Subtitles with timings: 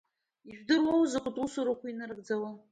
[0.49, 2.49] Ижәдыруоу закәытә усурақәоу инарыгӡауа?!